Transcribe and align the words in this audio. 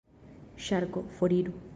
Ŝarko: 0.67 1.03
"Foriru." 1.19 1.57